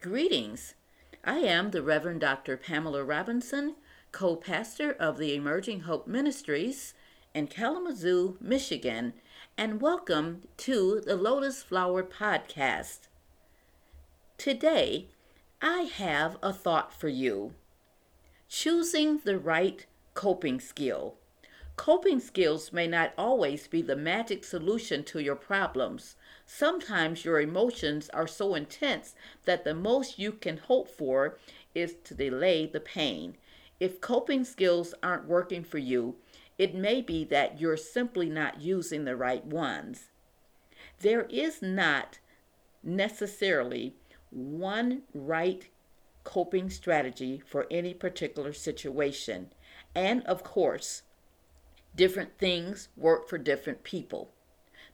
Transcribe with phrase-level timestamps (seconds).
[0.00, 0.74] Greetings.
[1.24, 2.56] I am the Reverend Dr.
[2.56, 3.74] Pamela Robinson,
[4.12, 6.94] co pastor of the Emerging Hope Ministries
[7.34, 9.14] in Kalamazoo, Michigan,
[9.56, 13.08] and welcome to the Lotus Flower Podcast.
[14.36, 15.08] Today,
[15.60, 17.54] I have a thought for you
[18.48, 21.16] choosing the right coping skill.
[21.78, 26.16] Coping skills may not always be the magic solution to your problems.
[26.44, 29.14] Sometimes your emotions are so intense
[29.44, 31.38] that the most you can hope for
[31.76, 33.36] is to delay the pain.
[33.78, 36.16] If coping skills aren't working for you,
[36.58, 40.08] it may be that you're simply not using the right ones.
[40.98, 42.18] There is not
[42.82, 43.94] necessarily
[44.30, 45.68] one right
[46.24, 49.52] coping strategy for any particular situation.
[49.94, 51.02] And of course,
[51.98, 54.30] different things work for different people.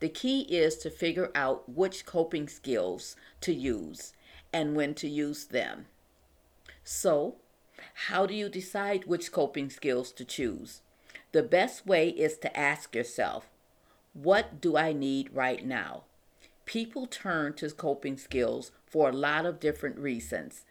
[0.00, 4.12] The key is to figure out which coping skills to use
[4.52, 5.86] and when to use them.
[6.84, 7.36] So,
[8.06, 10.82] how do you decide which coping skills to choose?
[11.32, 13.48] The best way is to ask yourself,
[14.12, 16.04] what do I need right now?
[16.66, 20.66] People turn to coping skills for a lot of different reasons.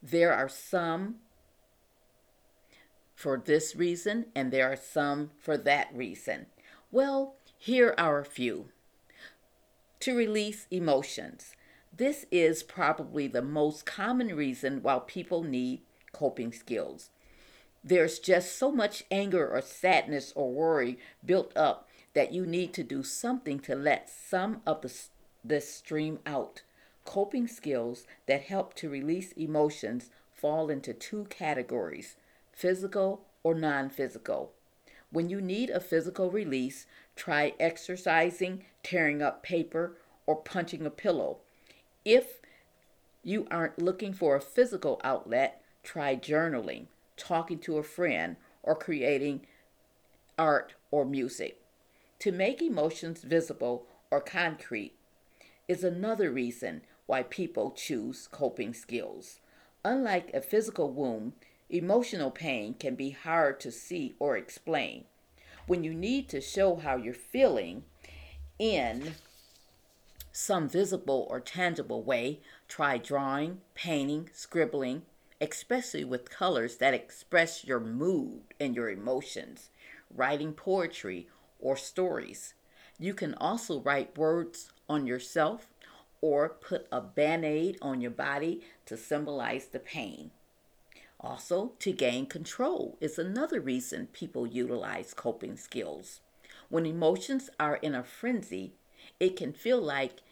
[0.00, 1.16] There are some
[3.22, 6.46] for this reason, and there are some for that reason.
[6.90, 8.70] Well, here are a few.
[10.00, 11.54] To release emotions.
[11.96, 17.10] This is probably the most common reason why people need coping skills.
[17.84, 22.82] There's just so much anger or sadness or worry built up that you need to
[22.82, 24.92] do something to let some of the,
[25.44, 26.62] this stream out.
[27.04, 32.16] Coping skills that help to release emotions fall into two categories
[32.52, 34.52] physical or non physical.
[35.10, 36.86] When you need a physical release,
[37.16, 41.38] try exercising, tearing up paper, or punching a pillow.
[42.04, 42.40] If
[43.22, 46.86] you aren't looking for a physical outlet, try journaling,
[47.16, 49.46] talking to a friend, or creating
[50.38, 51.60] art or music.
[52.20, 54.94] To make emotions visible or concrete
[55.68, 59.40] is another reason why people choose coping skills.
[59.84, 61.32] Unlike a physical wound,
[61.72, 65.04] Emotional pain can be hard to see or explain.
[65.66, 67.84] When you need to show how you're feeling
[68.58, 69.14] in
[70.32, 75.06] some visible or tangible way, try drawing, painting, scribbling,
[75.40, 79.70] especially with colors that express your mood and your emotions,
[80.14, 81.26] writing poetry
[81.58, 82.52] or stories.
[82.98, 85.68] You can also write words on yourself
[86.20, 90.32] or put a band aid on your body to symbolize the pain.
[91.22, 96.20] Also, to gain control is another reason people utilize coping skills.
[96.68, 98.72] When emotions are in a frenzy,
[99.20, 100.22] it can feel like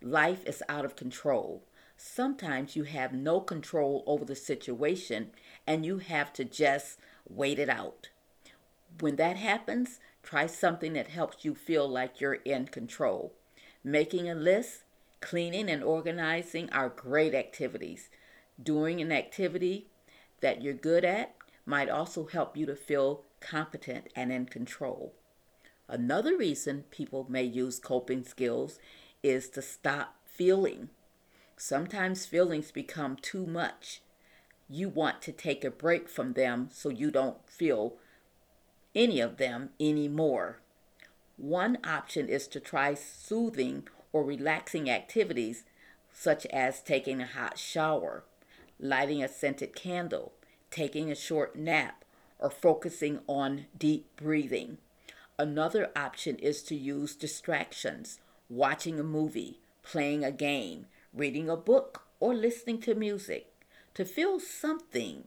[0.00, 1.64] life is out of control.
[1.98, 5.32] Sometimes you have no control over the situation
[5.66, 6.98] and you have to just
[7.28, 8.08] wait it out.
[9.00, 13.34] When that happens, try something that helps you feel like you're in control.
[13.84, 14.84] Making a list,
[15.20, 18.08] cleaning, and organizing are great activities.
[18.62, 19.88] Doing an activity
[20.40, 21.34] that you're good at
[21.66, 25.14] might also help you to feel competent and in control.
[25.88, 28.78] Another reason people may use coping skills
[29.22, 30.90] is to stop feeling.
[31.56, 34.00] Sometimes feelings become too much.
[34.68, 37.96] You want to take a break from them so you don't feel
[38.94, 40.60] any of them anymore.
[41.36, 45.64] One option is to try soothing or relaxing activities
[46.12, 48.24] such as taking a hot shower
[48.80, 50.32] lighting a scented candle,
[50.70, 52.04] taking a short nap,
[52.38, 54.78] or focusing on deep breathing.
[55.38, 62.04] Another option is to use distractions, watching a movie, playing a game, reading a book,
[62.20, 63.52] or listening to music.
[63.94, 65.24] To feel something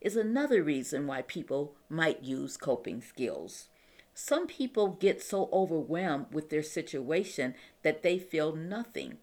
[0.00, 3.68] is another reason why people might use coping skills.
[4.14, 9.18] Some people get so overwhelmed with their situation that they feel nothing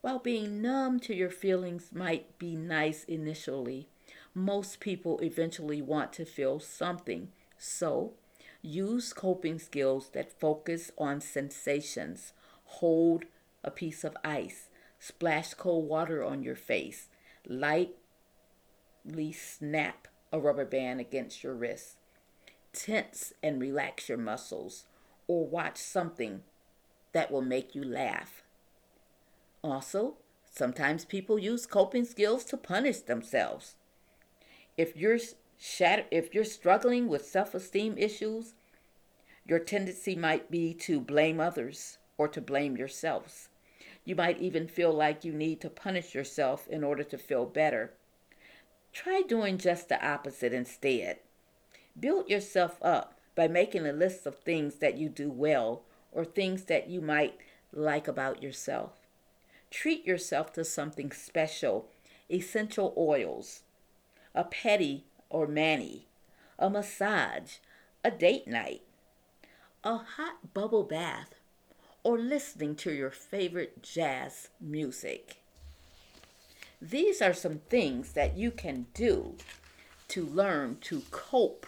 [0.00, 3.88] while being numb to your feelings might be nice initially,
[4.34, 7.28] most people eventually want to feel something.
[7.58, 8.14] So,
[8.62, 12.32] use coping skills that focus on sensations.
[12.64, 13.24] Hold
[13.62, 17.08] a piece of ice, splash cold water on your face,
[17.46, 17.92] lightly
[19.32, 21.96] snap a rubber band against your wrist,
[22.72, 24.84] tense and relax your muscles,
[25.26, 26.42] or watch something
[27.12, 28.42] that will make you laugh.
[29.62, 30.16] Also,
[30.50, 33.76] sometimes people use coping skills to punish themselves.
[34.76, 35.18] If you're
[35.58, 38.54] shatter- if you're struggling with self-esteem issues,
[39.44, 43.48] your tendency might be to blame others or to blame yourselves.
[44.04, 47.94] You might even feel like you need to punish yourself in order to feel better.
[48.92, 51.18] Try doing just the opposite instead.
[51.98, 56.64] Build yourself up by making a list of things that you do well or things
[56.64, 57.38] that you might
[57.72, 58.99] like about yourself.
[59.70, 61.88] Treat yourself to something special
[62.30, 63.62] essential oils,
[64.34, 66.06] a pedi or mani,
[66.58, 67.56] a massage,
[68.04, 68.82] a date night,
[69.82, 71.34] a hot bubble bath,
[72.02, 75.42] or listening to your favorite jazz music.
[76.80, 79.36] These are some things that you can do
[80.08, 81.66] to learn to cope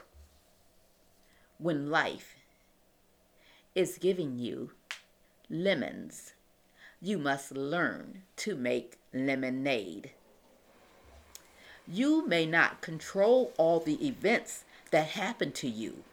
[1.58, 2.36] when life
[3.74, 4.72] is giving you
[5.50, 6.32] lemons.
[7.04, 10.12] You must learn to make lemonade.
[11.88, 14.62] You may not control all the events
[14.92, 16.04] that happen to you,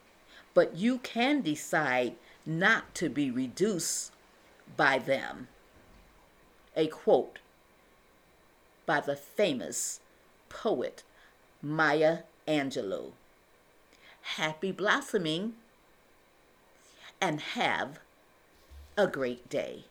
[0.56, 4.12] but you can decide not to be reduced
[4.75, 5.47] by them.
[6.75, 7.38] A quote
[8.88, 10.00] by the famous
[10.50, 11.03] poet
[11.62, 13.12] Maya Angelou.
[14.21, 15.53] Happy blossoming
[17.21, 18.00] and have
[18.97, 19.83] a great day.